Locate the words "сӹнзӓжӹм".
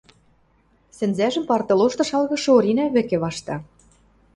0.97-1.43